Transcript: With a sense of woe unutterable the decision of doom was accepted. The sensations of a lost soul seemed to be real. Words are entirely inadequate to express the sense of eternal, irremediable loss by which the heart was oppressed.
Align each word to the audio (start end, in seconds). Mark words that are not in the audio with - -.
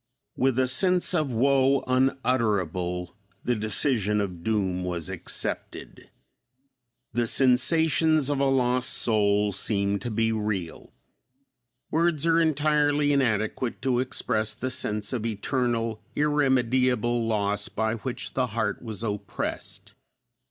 With 0.35 0.57
a 0.57 0.65
sense 0.65 1.13
of 1.13 1.31
woe 1.31 1.83
unutterable 1.85 3.15
the 3.43 3.53
decision 3.53 4.19
of 4.19 4.43
doom 4.43 4.83
was 4.83 5.09
accepted. 5.09 6.09
The 7.13 7.27
sensations 7.27 8.27
of 8.27 8.39
a 8.39 8.45
lost 8.49 8.89
soul 8.89 9.51
seemed 9.51 10.01
to 10.01 10.09
be 10.09 10.31
real. 10.31 10.91
Words 11.91 12.25
are 12.25 12.39
entirely 12.39 13.13
inadequate 13.13 13.79
to 13.83 13.99
express 13.99 14.55
the 14.55 14.71
sense 14.71 15.13
of 15.13 15.23
eternal, 15.23 16.01
irremediable 16.15 17.27
loss 17.27 17.69
by 17.69 17.93
which 17.97 18.33
the 18.33 18.47
heart 18.57 18.81
was 18.81 19.03
oppressed. 19.03 19.93